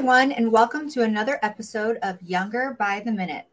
[0.00, 3.44] everyone, and welcome to another episode of Younger by the Minute.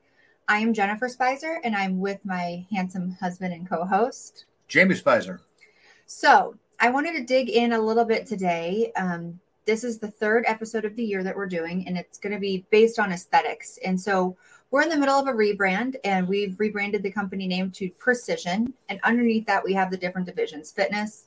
[0.48, 5.42] I am Jennifer Spicer, and I'm with my handsome husband and co host, Jamie Spicer.
[6.06, 8.94] So, I wanted to dig in a little bit today.
[8.96, 12.32] Um, this is the third episode of the year that we're doing, and it's going
[12.32, 13.78] to be based on aesthetics.
[13.84, 14.38] And so,
[14.72, 18.74] we're in the middle of a rebrand, and we've rebranded the company name to Precision.
[18.88, 21.26] And underneath that, we have the different divisions fitness,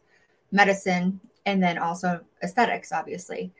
[0.50, 3.52] medicine, and then also aesthetics, obviously.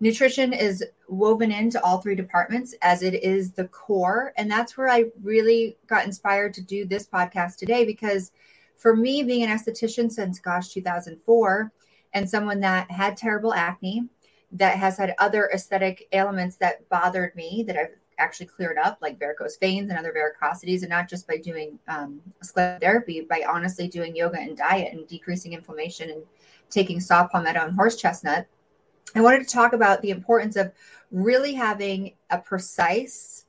[0.00, 4.32] Nutrition is woven into all three departments as it is the core.
[4.36, 8.30] And that's where I really got inspired to do this podcast today because
[8.76, 11.72] for me, being an esthetician since, gosh, 2004,
[12.14, 14.08] and someone that had terrible acne,
[14.52, 19.18] that has had other aesthetic ailments that bothered me that I've actually cleared up, like
[19.18, 24.14] varicose veins and other varicosities, and not just by doing um, sclerotherapy, by honestly doing
[24.14, 26.22] yoga and diet and decreasing inflammation and
[26.70, 28.46] taking saw palmetto and horse chestnut
[29.14, 30.72] I wanted to talk about the importance of
[31.10, 33.46] really having a precise,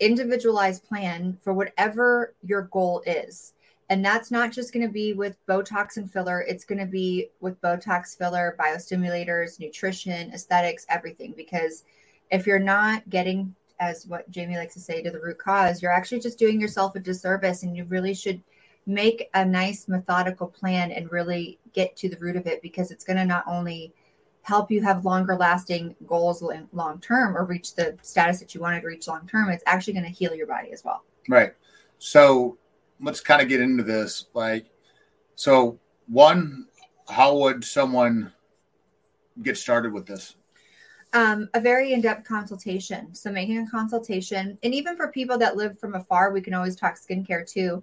[0.00, 3.52] individualized plan for whatever your goal is.
[3.88, 7.28] And that's not just going to be with Botox and filler, it's going to be
[7.40, 11.34] with Botox, filler, biostimulators, nutrition, aesthetics, everything.
[11.36, 11.84] Because
[12.30, 15.92] if you're not getting, as what Jamie likes to say, to the root cause, you're
[15.92, 17.62] actually just doing yourself a disservice.
[17.62, 18.42] And you really should
[18.86, 23.04] make a nice, methodical plan and really get to the root of it because it's
[23.04, 23.92] going to not only
[24.46, 26.40] help you have longer lasting goals
[26.72, 29.92] long term or reach the status that you wanted to reach long term, it's actually
[29.92, 31.02] going to heal your body as well.
[31.28, 31.52] Right.
[31.98, 32.56] So
[33.00, 34.26] let's kind of get into this.
[34.34, 34.66] Like,
[35.34, 36.68] so one,
[37.08, 38.32] how would someone
[39.42, 40.36] get started with this?
[41.12, 43.16] Um, a very in-depth consultation.
[43.16, 46.76] So making a consultation, and even for people that live from afar, we can always
[46.76, 47.82] talk skincare too.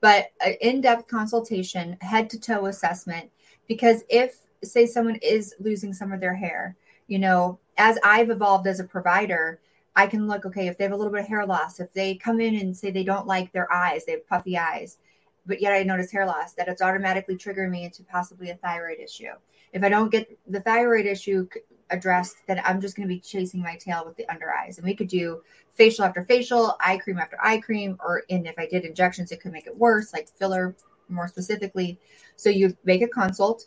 [0.00, 3.30] But an in-depth consultation, head-to-toe assessment,
[3.66, 6.76] because if say someone is losing some of their hair,
[7.06, 9.60] you know, as I've evolved as a provider,
[9.96, 12.16] I can look, okay, if they have a little bit of hair loss, if they
[12.16, 14.98] come in and say they don't like their eyes, they have puffy eyes,
[15.46, 18.98] but yet I notice hair loss, that it's automatically triggering me into possibly a thyroid
[18.98, 19.32] issue.
[19.72, 21.48] If I don't get the thyroid issue
[21.90, 24.78] addressed, then I'm just going to be chasing my tail with the under eyes.
[24.78, 25.42] And we could do
[25.72, 29.40] facial after facial, eye cream after eye cream, or and if I did injections, it
[29.40, 30.74] could make it worse, like filler
[31.08, 31.98] more specifically.
[32.36, 33.66] So you make a consult,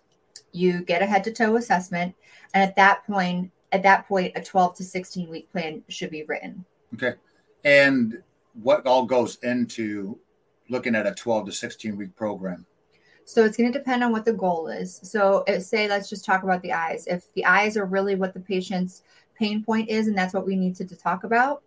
[0.51, 2.15] you get a head to toe assessment.
[2.53, 6.23] And at that point at that point a 12 to 16 week plan should be
[6.23, 6.65] written.
[6.93, 7.13] Okay.
[7.63, 8.21] And
[8.61, 10.19] what all goes into
[10.69, 12.65] looking at a 12 to 16 week program?
[13.25, 15.01] So it's going to depend on what the goal is.
[15.03, 17.07] So say let's just talk about the eyes.
[17.07, 19.03] If the eyes are really what the patient's
[19.35, 21.61] pain point is and that's what we need to, to talk about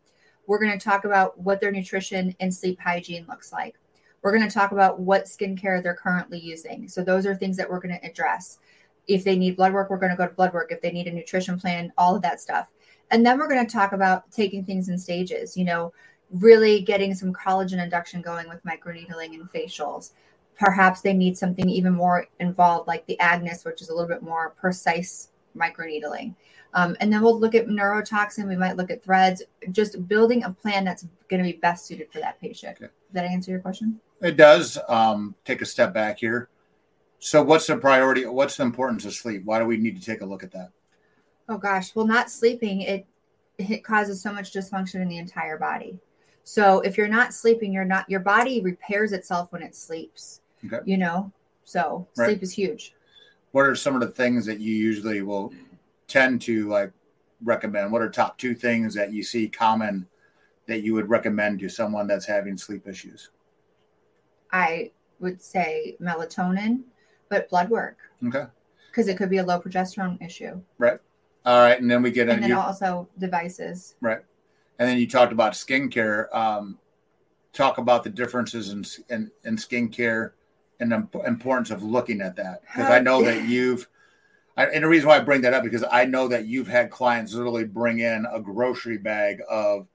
[0.51, 3.77] we're going to talk about what their nutrition and sleep hygiene looks like
[4.23, 6.89] we're going to talk about what skincare they're currently using.
[6.89, 8.59] So those are things that we're going to address.
[9.07, 10.71] If they need blood work, we're going to go to blood work.
[10.71, 12.71] If they need a nutrition plan, all of that stuff.
[13.11, 15.93] And then we're going to talk about taking things in stages, you know,
[16.31, 20.13] really getting some collagen induction going with microneedling and facials.
[20.59, 24.23] Perhaps they need something even more involved, like the Agnes, which is a little bit
[24.23, 26.35] more precise microneedling.
[26.75, 28.47] Um, and then we'll look at neurotoxin.
[28.47, 32.13] We might look at threads, just building a plan that's going to be best suited
[32.13, 32.77] for that patient.
[32.77, 32.87] Okay.
[32.87, 34.01] Did that answer your question?
[34.23, 34.79] It does.
[34.89, 36.49] Um, take a step back here.
[37.19, 38.25] So, what's the priority?
[38.25, 39.43] What's the importance of sleep?
[39.45, 40.71] Why do we need to take a look at that?
[41.49, 43.07] Oh gosh, well, not sleeping it
[43.59, 45.99] it causes so much dysfunction in the entire body.
[46.45, 50.41] So, if you're not sleeping, you're not your body repairs itself when it sleeps.
[50.65, 50.79] Okay.
[50.85, 51.33] You know,
[51.65, 52.27] so right.
[52.27, 52.95] sleep is huge.
[53.53, 55.53] What are some of the things that you usually will
[56.07, 56.93] tend to like
[57.43, 57.93] recommend?
[57.93, 60.07] What are top two things that you see common
[60.67, 63.31] that you would recommend to someone that's having sleep issues?
[64.53, 66.83] I would say melatonin
[67.29, 67.99] but blood work.
[68.27, 68.47] Okay.
[68.91, 70.61] Because it could be a low progesterone issue.
[70.79, 70.99] Right.
[71.47, 73.95] All right, and then we get and then you, also devices.
[74.01, 74.21] Right,
[74.79, 76.35] and then you talked about skincare.
[76.35, 76.79] Um,
[77.53, 80.33] talk about the differences in in, in skincare
[80.81, 83.89] and the importance of looking at that because I know that you've.
[84.57, 86.91] I, and the reason why I bring that up because I know that you've had
[86.91, 89.87] clients literally bring in a grocery bag of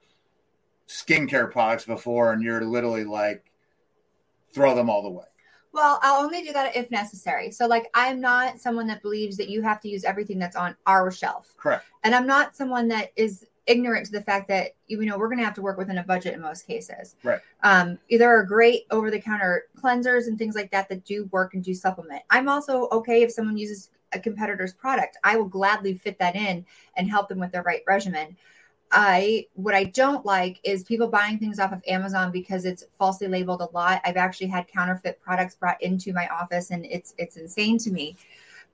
[0.88, 3.44] skincare products before, and you're literally like,
[4.52, 5.24] throw them all the way.
[5.72, 7.50] Well, I'll only do that if necessary.
[7.50, 10.74] So, like, I'm not someone that believes that you have to use everything that's on
[10.86, 11.54] our shelf.
[11.58, 11.84] Correct.
[12.02, 15.38] And I'm not someone that is ignorant to the fact that you know we're going
[15.38, 17.16] to have to work within a budget in most cases.
[17.22, 17.40] Right.
[17.62, 21.74] Um, there are great over-the-counter cleansers and things like that that do work and do
[21.74, 22.22] supplement.
[22.30, 25.18] I'm also okay if someone uses a competitor's product.
[25.24, 26.64] I will gladly fit that in
[26.96, 28.36] and help them with their right regimen.
[28.92, 33.26] I what I don't like is people buying things off of Amazon because it's falsely
[33.26, 34.00] labeled a lot.
[34.04, 38.16] I've actually had counterfeit products brought into my office and it's it's insane to me.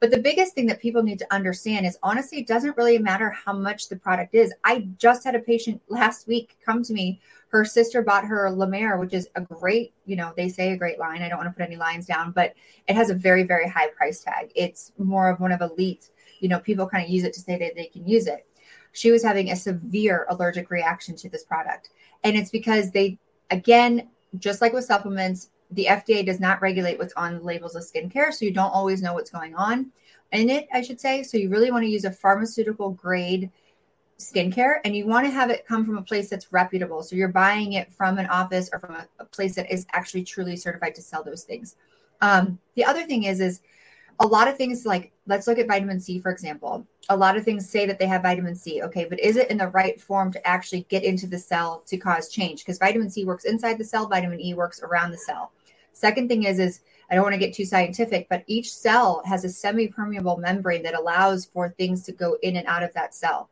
[0.03, 3.31] But the biggest thing that people need to understand is honestly, it doesn't really matter
[3.31, 4.53] how much the product is.
[4.65, 7.21] I just had a patient last week come to me.
[7.51, 10.77] Her sister bought her La Mer, which is a great, you know, they say a
[10.77, 11.23] great line.
[11.23, 12.53] I don't want to put any lines down, but
[12.89, 14.51] it has a very, very high price tag.
[14.57, 16.11] It's more of one of elite,
[16.41, 18.45] you know, people kind of use it to say that they can use it.
[18.91, 21.91] She was having a severe allergic reaction to this product.
[22.25, 23.19] And it's because they,
[23.53, 24.09] again,
[24.41, 28.33] just like with supplements, the FDA does not regulate what's on the labels of skincare,
[28.33, 29.91] so you don't always know what's going on
[30.33, 31.23] in it, I should say.
[31.23, 33.51] So you really want to use a pharmaceutical grade
[34.19, 37.03] skincare and you want to have it come from a place that's reputable.
[37.03, 40.25] So you're buying it from an office or from a, a place that is actually
[40.25, 41.77] truly certified to sell those things.
[42.21, 43.61] Um, the other thing is, is
[44.21, 46.87] a lot of things like let's look at vitamin C, for example.
[47.09, 48.83] A lot of things say that they have vitamin C.
[48.83, 51.97] Okay, but is it in the right form to actually get into the cell to
[51.97, 52.65] cause change?
[52.65, 55.53] Because vitamin C works inside the cell, vitamin E works around the cell.
[55.93, 56.81] Second thing is, is
[57.11, 60.95] I don't want to get too scientific, but each cell has a semi-permeable membrane that
[60.95, 63.51] allows for things to go in and out of that cell.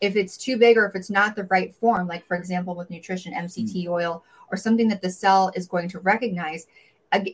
[0.00, 2.90] If it's too big or if it's not the right form, like for example with
[2.90, 3.88] nutrition, MCT mm.
[3.88, 6.66] oil, or something that the cell is going to recognize,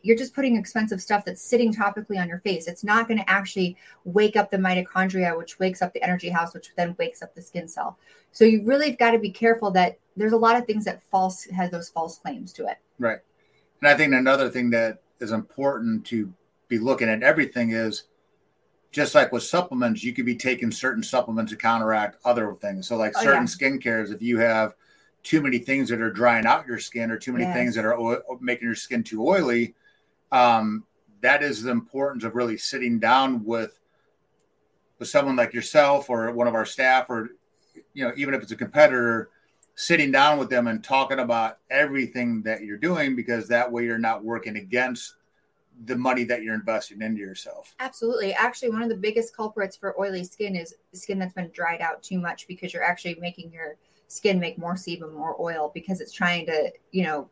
[0.02, 2.69] you're just putting expensive stuff that's sitting topically on your face.
[2.69, 6.52] It's not going to actually wake up the mitochondria, which wakes up the energy house,
[6.52, 7.99] which then wakes up the skin cell.
[8.32, 11.02] So you really have got to be careful that there's a lot of things that
[11.05, 12.76] false has those false claims to it.
[12.99, 13.20] Right.
[13.81, 16.32] And I think another thing that is important to
[16.69, 18.05] be looking at everything is
[18.93, 22.88] just like with supplements, you could be taking certain supplements to counteract other things.
[22.88, 23.47] So, like oh, certain yeah.
[23.47, 24.75] skincares, if you have
[25.23, 27.55] too many things that are drying out your skin or too many yes.
[27.55, 29.75] things that are o- making your skin too oily,
[30.33, 30.85] um,
[31.21, 33.79] that is the importance of really sitting down with
[34.99, 37.31] with someone like yourself or one of our staff or
[37.94, 39.31] you know even if it's a competitor
[39.75, 43.99] sitting down with them and talking about everything that you're doing because that way you're
[43.99, 45.15] not working against
[45.87, 47.75] the money that you're investing into yourself.
[47.81, 48.35] Absolutely.
[48.35, 52.03] Actually, one of the biggest culprits for oily skin is skin that's been dried out
[52.03, 53.77] too much because you're actually making your
[54.09, 57.29] skin make more sebum, more oil because it's trying to, you know,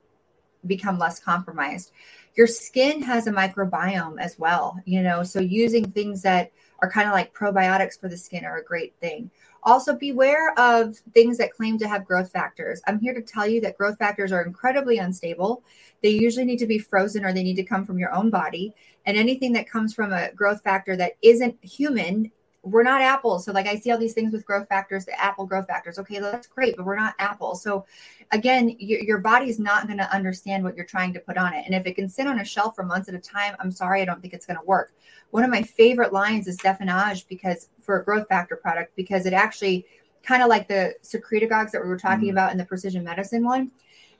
[0.66, 1.92] become less compromised.
[2.36, 7.08] Your skin has a microbiome as well, you know, so using things that are kind
[7.08, 9.30] of like probiotics for the skin are a great thing.
[9.68, 12.80] Also, beware of things that claim to have growth factors.
[12.86, 15.62] I'm here to tell you that growth factors are incredibly unstable.
[16.02, 18.72] They usually need to be frozen or they need to come from your own body.
[19.04, 22.32] And anything that comes from a growth factor that isn't human
[22.62, 23.38] we're not Apple.
[23.38, 25.98] So, like, I see all these things with growth factors, the Apple growth factors.
[25.98, 27.54] Okay, that's great, but we're not Apple.
[27.54, 27.86] So,
[28.32, 31.64] again, your, your body's not going to understand what you're trying to put on it.
[31.66, 34.02] And if it can sit on a shelf for months at a time, I'm sorry,
[34.02, 34.92] I don't think it's going to work.
[35.30, 39.32] One of my favorite lines is DefenAge because for a growth factor product, because it
[39.32, 39.86] actually
[40.22, 43.44] kind of like the secretagogues that we were talking mm about in the precision medicine
[43.44, 43.70] one,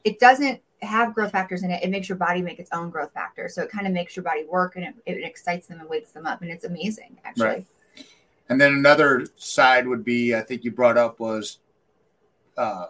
[0.05, 1.83] it doesn't have growth factors in it.
[1.83, 3.49] It makes your body make its own growth factor.
[3.49, 6.13] So it kind of makes your body work and it, it excites them and wakes
[6.13, 6.41] them up.
[6.43, 7.47] And it's amazing, actually.
[7.47, 7.67] Right.
[8.49, 11.59] And then another side would be, I think you brought up was
[12.57, 12.87] uh,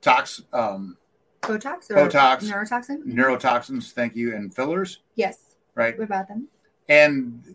[0.00, 0.96] tox, um,
[1.42, 3.92] Botox, Botox, neurotoxin, neurotoxins.
[3.92, 5.00] Thank you, and fillers.
[5.14, 5.38] Yes.
[5.74, 5.96] Right.
[5.96, 6.48] What about them?
[6.88, 7.54] And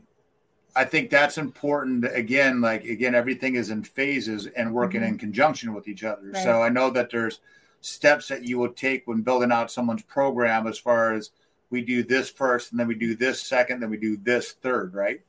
[0.75, 2.05] I think that's important.
[2.13, 5.13] Again, like again, everything is in phases and working mm-hmm.
[5.13, 6.31] in conjunction with each other.
[6.31, 6.43] Right.
[6.43, 7.41] So I know that there's
[7.81, 11.31] steps that you will take when building out someone's program as far as
[11.69, 14.93] we do this first and then we do this second, then we do this third,
[14.93, 15.21] right?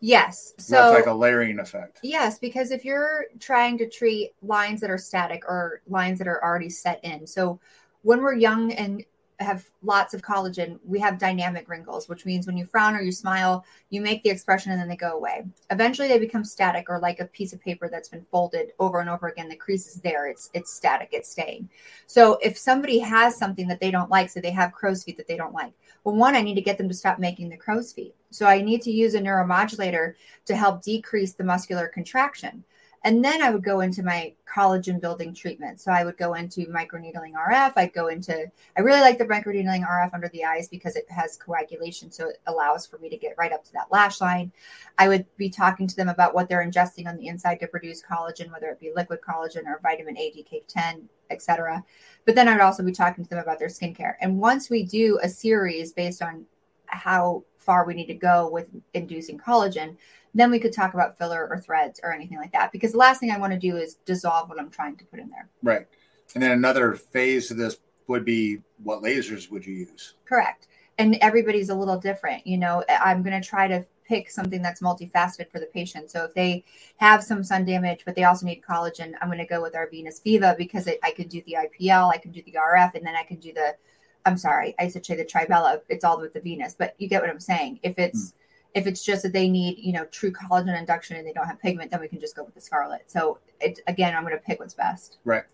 [0.00, 0.54] Yes.
[0.58, 2.00] So that's like a layering effect.
[2.02, 6.42] Yes, because if you're trying to treat lines that are static or lines that are
[6.42, 7.26] already set in.
[7.26, 7.58] So
[8.02, 9.04] when we're young and
[9.40, 13.12] have lots of collagen, we have dynamic wrinkles, which means when you frown or you
[13.12, 15.44] smile, you make the expression and then they go away.
[15.70, 19.08] Eventually they become static or like a piece of paper that's been folded over and
[19.08, 19.48] over again.
[19.48, 20.26] The crease is there.
[20.26, 21.68] It's it's static, it's staying.
[22.06, 25.28] So if somebody has something that they don't like, so they have crow's feet that
[25.28, 25.72] they don't like,
[26.08, 28.14] well, one, I need to get them to stop making the crow's feet.
[28.30, 30.14] So I need to use a neuromodulator
[30.46, 32.64] to help decrease the muscular contraction.
[33.04, 35.80] And then I would go into my collagen building treatment.
[35.80, 37.72] So I would go into microneedling RF.
[37.76, 41.36] I'd go into, I really like the microneedling RF under the eyes because it has
[41.36, 42.10] coagulation.
[42.10, 44.52] So it allows for me to get right up to that lash line.
[44.98, 48.02] I would be talking to them about what they're ingesting on the inside to produce
[48.02, 51.84] collagen, whether it be liquid collagen or vitamin A, DK10, etc.
[52.24, 54.14] But then I'd also be talking to them about their skincare.
[54.20, 56.46] And once we do a series based on
[56.86, 59.96] how far we need to go with inducing collagen,
[60.38, 62.72] then we could talk about filler or threads or anything like that.
[62.72, 65.20] Because the last thing I want to do is dissolve what I'm trying to put
[65.20, 65.48] in there.
[65.62, 65.86] Right.
[66.34, 70.14] And then another phase of this would be what lasers would you use?
[70.24, 70.68] Correct.
[70.98, 72.46] And everybody's a little different.
[72.46, 76.10] You know, I'm going to try to pick something that's multifaceted for the patient.
[76.10, 76.64] So if they
[76.96, 79.88] have some sun damage, but they also need collagen, I'm going to go with our
[79.88, 83.06] Venus Viva because it, I can do the IPL, I can do the RF, and
[83.06, 83.76] then I can do the,
[84.24, 85.80] I'm sorry, I should say the Tribella.
[85.88, 87.80] It's all with the Venus, but you get what I'm saying.
[87.82, 88.32] If it's, mm
[88.74, 91.60] If it's just that they need, you know, true collagen induction and they don't have
[91.60, 93.10] pigment, then we can just go with the scarlet.
[93.10, 95.18] So it, again, I'm going to pick what's best.
[95.24, 95.44] Right.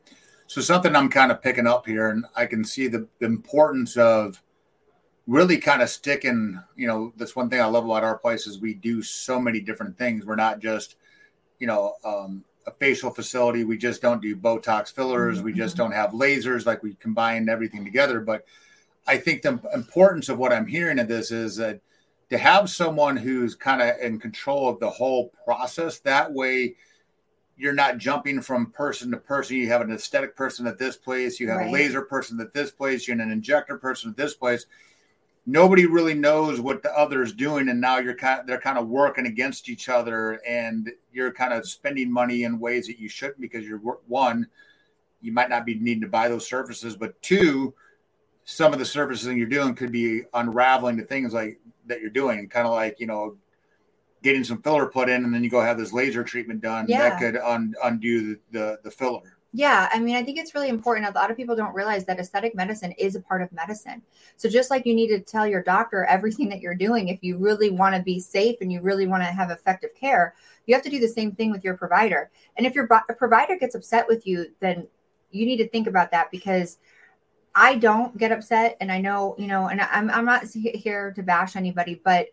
[0.47, 3.97] So something I'm kind of picking up here, and I can see the, the importance
[3.97, 4.43] of
[5.27, 6.61] really kind of sticking.
[6.77, 9.61] You know, that's one thing I love about our place is we do so many
[9.61, 10.27] different things.
[10.27, 10.97] We're not just,
[11.61, 13.65] you know, um, a facial facility.
[13.65, 15.37] We just don't do Botox fillers.
[15.37, 15.45] Mm-hmm.
[15.47, 16.67] We just don't have lasers.
[16.67, 18.21] Like we combine everything together.
[18.21, 18.45] But
[19.07, 21.81] I think the importance of what I'm hearing of this is that
[22.35, 26.75] to have someone who's kind of in control of the whole process that way
[27.57, 29.57] you're not jumping from person to person.
[29.57, 31.69] You have an aesthetic person at this place, you have right.
[31.69, 34.67] a laser person at this place, you're an injector person at this place.
[35.47, 38.79] Nobody really knows what the other is doing, and now you're kind of, they're kind
[38.79, 43.09] of working against each other, and you're kind of spending money in ways that you
[43.09, 44.49] shouldn't because you're one,
[45.23, 47.73] you might not be needing to buy those services, but two,
[48.43, 52.11] some of the services that you're doing could be unraveling the things like that you're
[52.11, 53.37] doing, kind of like you know
[54.23, 57.11] getting some filler put in and then you go have this laser treatment done yeah.
[57.11, 60.69] that could un- undo the, the, the filler yeah, I mean, I think it's really
[60.69, 61.07] important.
[61.07, 64.03] A lot of people don't realize that aesthetic medicine is a part of medicine.
[64.37, 67.39] So, just like you need to tell your doctor everything that you're doing, if you
[67.39, 70.35] really want to be safe and you really want to have effective care,
[70.67, 72.33] you have to do the same thing with your provider.
[72.57, 74.89] And if your provider gets upset with you, then
[75.31, 76.79] you need to think about that because
[77.55, 78.77] I don't get upset.
[78.81, 82.29] And I know, you know, and I'm, I'm not here to bash anybody, but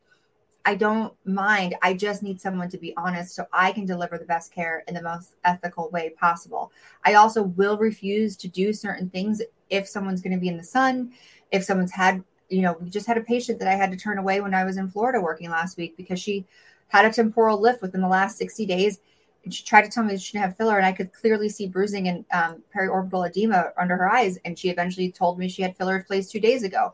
[0.66, 1.75] I don't mind.
[1.82, 4.94] I just need someone to be honest so I can deliver the best care in
[4.94, 6.72] the most ethical way possible.
[7.04, 10.63] I also will refuse to do certain things if someone's going to be in the
[10.63, 11.13] sun,
[11.51, 14.18] if someone's had, you know, we just had a patient that I had to turn
[14.18, 16.46] away when I was in Florida working last week because she
[16.90, 19.00] had a temporal lift within the last 60 days.
[19.44, 21.68] And she tried to tell me she didn't have filler, and I could clearly see
[21.68, 24.38] bruising and um, periorbital edema under her eyes.
[24.46, 26.94] And she eventually told me she had filler placed two days ago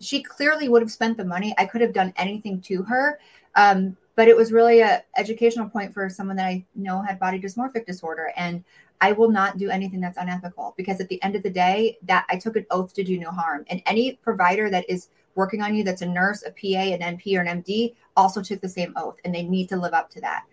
[0.00, 1.54] she clearly would have spent the money.
[1.58, 3.18] I could have done anything to her.
[3.54, 7.38] Um, but it was really a educational point for someone that I know had body
[7.38, 8.32] dysmorphic disorder.
[8.36, 8.64] And
[9.00, 12.24] I will not do anything that's unethical because at the end of the day, that
[12.30, 13.64] I took an oath to do no harm.
[13.68, 17.36] And any provider that is working on you that's a nurse, a PA, an NP,
[17.36, 20.20] or an MD also took the same oath and they need to live up to
[20.22, 20.44] that.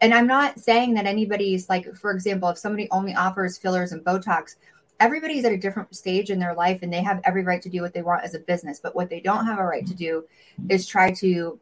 [0.00, 4.04] And I'm not saying that anybody's like, for example, if somebody only offers fillers and
[4.04, 4.56] Botox,
[5.00, 7.82] everybody's at a different stage in their life and they have every right to do
[7.82, 8.80] what they want as a business.
[8.80, 10.24] But what they don't have a right to do
[10.68, 11.58] is try to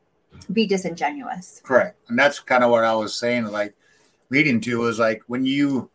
[0.53, 1.63] be disingenuous.
[1.65, 1.99] Correct.
[2.09, 3.75] And that's kind of what I was saying, like
[4.29, 5.91] leading to is like when you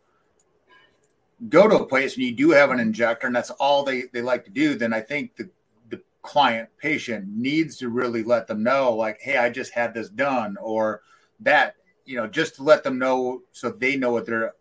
[1.48, 4.22] go to a place and you do have an injector and that's all they, they
[4.22, 5.48] like to do, then I think the,
[5.90, 10.08] the client patient needs to really let them know, like, hey, I just had this
[10.08, 11.02] done or
[11.40, 14.54] that, you know, just to let them know so they know what they're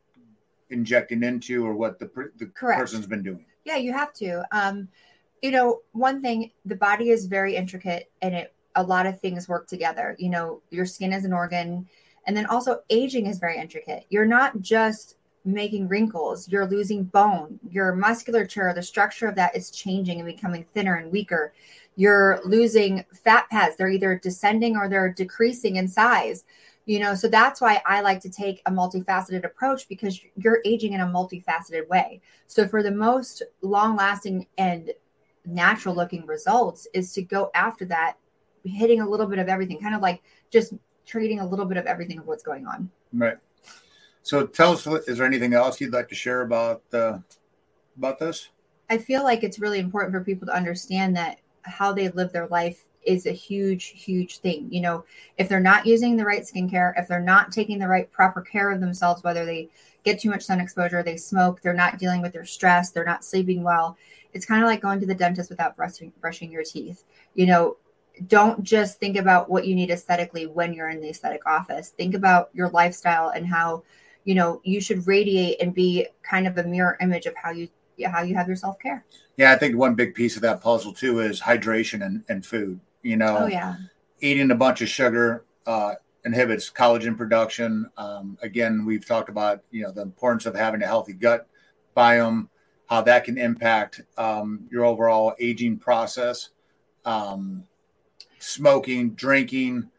[0.69, 3.45] injecting into or what the, the person's been doing.
[3.65, 4.43] Yeah, you have to.
[4.51, 4.88] Um,
[5.41, 9.50] you know, one thing, the body is very intricate and it a lot of things
[9.50, 10.15] work together.
[10.19, 11.88] You know, your skin is an organ,
[12.25, 14.05] and then also aging is very intricate.
[14.10, 17.60] You're not just making wrinkles, you're losing bone.
[17.69, 21.53] Your musculature, the structure of that is changing and becoming thinner and weaker.
[21.95, 26.43] You're losing fat pads, they're either descending or they're decreasing in size
[26.85, 30.93] you know so that's why i like to take a multifaceted approach because you're aging
[30.93, 32.21] in a multifaceted way.
[32.47, 34.91] So for the most long lasting and
[35.45, 38.17] natural looking results is to go after that
[38.63, 40.21] hitting a little bit of everything kind of like
[40.51, 40.73] just
[41.05, 42.89] treating a little bit of everything of what's going on.
[43.13, 43.38] Right.
[44.23, 47.19] So tell us is there anything else you'd like to share about uh,
[47.97, 48.50] about this?
[48.89, 52.47] I feel like it's really important for people to understand that how they live their
[52.47, 54.67] life is a huge, huge thing.
[54.72, 55.05] You know,
[55.38, 58.72] if they're not using the right skincare, if they're not taking the right proper care
[58.72, 59.70] of themselves, whether they
[60.03, 63.25] get too much sun exposure, they smoke, they're not dealing with their stress, they're not
[63.25, 63.98] sleeping well.
[64.34, 67.03] It's kind of like going to the dentist without brushing brushing your teeth.
[67.36, 67.77] You know,
[68.27, 71.89] don't just think about what you need aesthetically when you're in the aesthetic office.
[71.89, 73.84] Think about your lifestyle and how,
[74.24, 77.67] you know, you should radiate and be kind of a mirror image of how you
[78.08, 79.05] how you have your self care.
[79.38, 82.79] Yeah, I think one big piece of that puzzle too is hydration and, and food.
[83.03, 83.75] You know, oh, yeah.
[84.20, 87.89] eating a bunch of sugar uh, inhibits collagen production.
[87.98, 91.48] Um, again, we've talked about you know the importance of having a healthy gut
[91.96, 92.48] biome,
[92.88, 96.50] how that can impact um, your overall aging process.
[97.03, 97.63] Um,
[98.38, 99.89] smoking, drinking,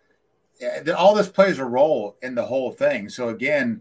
[0.96, 3.08] all this plays a role in the whole thing.
[3.08, 3.80] So again,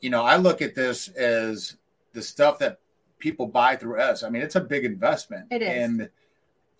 [0.00, 1.76] you know, I look at this as
[2.12, 2.78] the stuff that
[3.18, 4.22] people buy through us.
[4.22, 5.46] I mean, it's a big investment.
[5.50, 5.68] It is.
[5.68, 6.10] And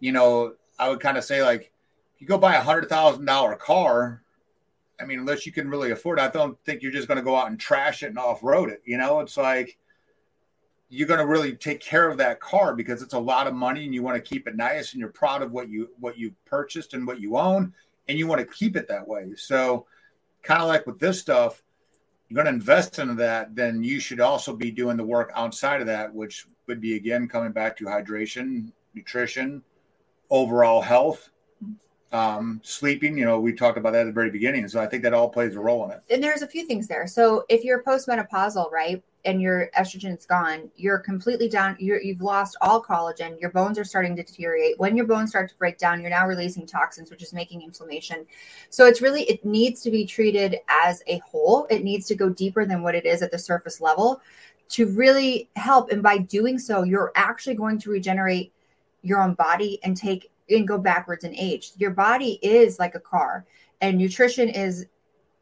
[0.00, 1.72] you know, I would kind of say like
[2.18, 4.22] you go buy a hundred thousand dollar car,
[5.00, 7.24] I mean, unless you can really afford it, I don't think you're just going to
[7.24, 8.82] go out and trash it and off road it.
[8.84, 9.78] You know, it's like
[10.88, 13.84] you're going to really take care of that car because it's a lot of money
[13.84, 16.44] and you want to keep it nice and you're proud of what you what you've
[16.44, 17.72] purchased and what you own
[18.08, 19.32] and you want to keep it that way.
[19.36, 19.86] So,
[20.42, 21.62] kind of like with this stuff,
[22.28, 25.80] you're going to invest into that, then you should also be doing the work outside
[25.80, 29.62] of that, which would be again coming back to hydration, nutrition,
[30.30, 31.30] overall health,
[32.12, 33.18] um, sleeping.
[33.18, 34.68] You know, we talked about that at the very beginning.
[34.68, 36.00] So I think that all plays a role in it.
[36.10, 37.06] And there's a few things there.
[37.06, 41.76] So if you're postmenopausal, right, and your estrogen's gone, you're completely down.
[41.78, 43.40] You're, you've lost all collagen.
[43.40, 44.78] Your bones are starting to deteriorate.
[44.78, 48.26] When your bones start to break down, you're now releasing toxins, which is making inflammation.
[48.70, 51.66] So it's really it needs to be treated as a whole.
[51.70, 54.20] It needs to go deeper than what it is at the surface level
[54.70, 55.90] to really help.
[55.90, 58.52] And by doing so, you're actually going to regenerate
[59.04, 61.72] your own body and take and go backwards in age.
[61.76, 63.46] Your body is like a car,
[63.80, 64.86] and nutrition is,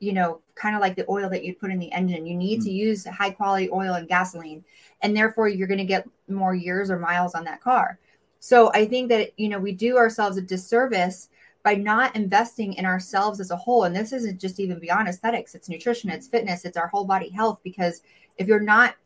[0.01, 2.27] you know, kind of like the oil that you put in the engine.
[2.27, 2.65] You need mm.
[2.65, 4.65] to use high quality oil and gasoline,
[5.01, 7.99] and therefore you're going to get more years or miles on that car.
[8.41, 11.29] So I think that you know we do ourselves a disservice
[11.63, 13.85] by not investing in ourselves as a whole.
[13.85, 17.29] And this isn't just even beyond aesthetics; it's nutrition, it's fitness, it's our whole body
[17.29, 17.61] health.
[17.63, 18.03] Because
[18.37, 18.97] if you're not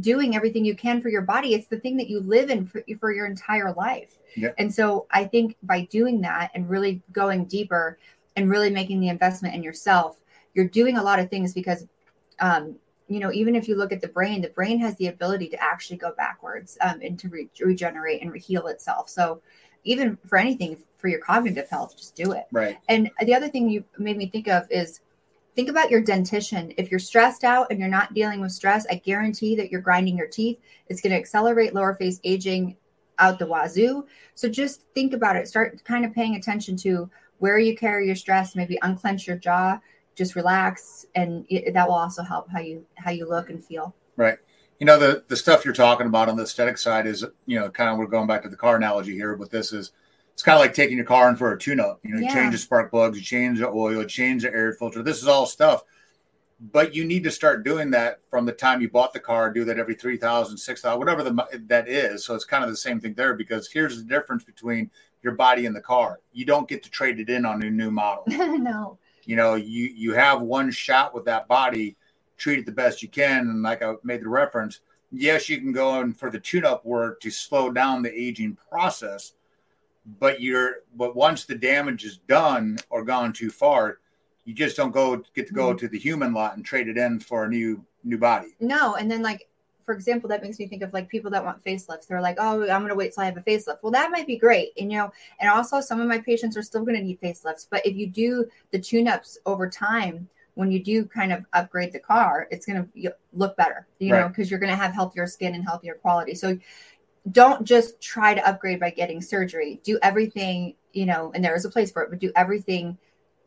[0.00, 2.82] doing everything you can for your body, it's the thing that you live in for,
[2.98, 4.18] for your entire life.
[4.58, 7.98] And so I think by doing that and really going deeper
[8.34, 10.18] and really making the investment in yourself,
[10.54, 11.86] you're doing a lot of things because,
[12.40, 12.76] um,
[13.08, 15.62] you know, even if you look at the brain, the brain has the ability to
[15.62, 19.10] actually go backwards um, and to re- regenerate and heal itself.
[19.10, 19.42] So
[19.84, 22.46] even for anything for your cognitive health, just do it.
[22.52, 22.78] Right.
[22.88, 25.00] And the other thing you made me think of is
[25.54, 26.72] think about your dentition.
[26.76, 30.16] If you're stressed out and you're not dealing with stress, I guarantee that you're grinding
[30.16, 30.58] your teeth.
[30.88, 32.76] It's going to accelerate lower face aging
[33.18, 34.06] out the wazoo.
[34.34, 35.48] So just think about it.
[35.48, 38.56] Start kind of paying attention to where you carry your stress.
[38.56, 39.78] Maybe unclench your jaw,
[40.14, 43.94] just relax, and it, that will also help how you how you look and feel.
[44.16, 44.38] Right.
[44.78, 47.70] You know the the stuff you're talking about on the aesthetic side is you know
[47.70, 49.92] kind of we're going back to the car analogy here, but this is
[50.32, 52.00] it's kind of like taking your car in for a tune-up.
[52.02, 52.28] You know, yeah.
[52.28, 55.02] you change the spark plugs, you change the oil, you change the air filter.
[55.02, 55.84] This is all stuff
[56.70, 59.64] but you need to start doing that from the time you bought the car do
[59.64, 63.14] that every 3000 6000 whatever the, that is so it's kind of the same thing
[63.14, 64.88] there because here's the difference between
[65.22, 67.90] your body and the car you don't get to trade it in on a new
[67.90, 71.96] model no you know you you have one shot with that body
[72.36, 75.72] treat it the best you can and like i made the reference yes you can
[75.72, 79.32] go in for the tune-up work to slow down the aging process
[80.18, 83.98] but you're but once the damage is done or gone too far
[84.44, 85.78] you just don't go get to go mm-hmm.
[85.78, 88.54] to the human lot and trade it in for a new new body.
[88.60, 89.48] No, and then like
[89.84, 92.06] for example, that makes me think of like people that want facelifts.
[92.06, 93.78] They're like, oh, I'm going to wait till I have a facelift.
[93.82, 94.70] Well, that might be great.
[94.78, 97.66] And, you know, and also some of my patients are still going to need facelifts.
[97.68, 101.92] But if you do the tune ups over time, when you do kind of upgrade
[101.92, 104.20] the car, it's going to look better, you right.
[104.20, 106.36] know, because you're going to have healthier skin and healthier quality.
[106.36, 106.56] So
[107.30, 109.80] don't just try to upgrade by getting surgery.
[109.84, 112.98] Do everything, you know, and there is a place for it, but do everything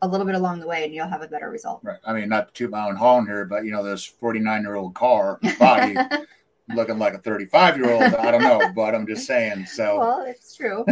[0.02, 1.80] a little bit along the way and you'll have a better result.
[1.82, 1.98] Right.
[2.04, 4.74] I mean, not to toot my own horn here, but you know, this 49 year
[4.74, 5.96] old car body
[6.74, 8.02] looking like a 35 year old.
[8.02, 9.66] I don't know, but I'm just saying.
[9.66, 10.84] So, well, it's true.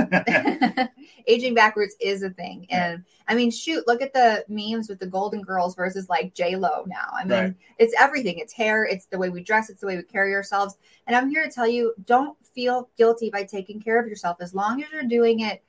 [1.27, 2.66] Aging backwards is a thing.
[2.70, 3.25] And yeah.
[3.29, 6.85] I mean, shoot, look at the memes with the Golden Girls versus like J Lo
[6.87, 7.09] now.
[7.12, 7.55] I mean, right.
[7.79, 8.38] it's everything.
[8.38, 10.77] It's hair, it's the way we dress, it's the way we carry ourselves.
[11.07, 14.38] And I'm here to tell you don't feel guilty by taking care of yourself.
[14.40, 15.62] As long as you're doing it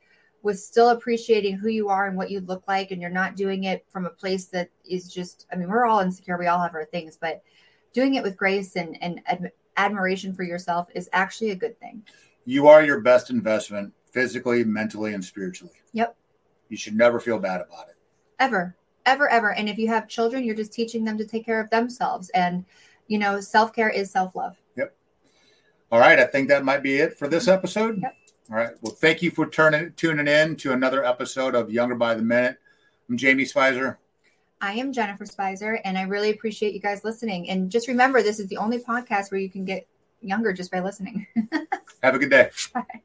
[0.46, 3.64] with still appreciating who you are and what you look like and you're not doing
[3.64, 6.38] it from a place that is just i mean we're all insecure.
[6.38, 7.42] We all have our things but
[7.94, 12.04] doing it with grace and, and ad- admiration for yourself is actually a good thing.
[12.46, 15.74] You are your best investment physically mentally and spiritually.
[15.94, 16.16] Yep.
[16.70, 17.96] You should never feel bad about it.
[18.40, 18.76] Ever.
[19.06, 19.52] Ever ever.
[19.54, 22.30] And if you have children you're just teaching them to take care of themselves.
[22.30, 22.66] And
[23.08, 24.58] you know self-care is self-love
[25.96, 28.14] all right i think that might be it for this episode yep
[28.52, 28.74] all right.
[28.82, 32.60] Well, thank you for turning tuning in to another episode of Younger by the Minute.
[33.10, 33.98] I'm Jamie Spicer.
[34.62, 37.50] I am Jennifer Spicer, and I really appreciate you guys listening.
[37.50, 39.88] And just remember, this is the only podcast where you can get
[40.22, 41.26] younger just by listening.
[42.04, 42.52] Have a good day.
[42.72, 43.02] Bye.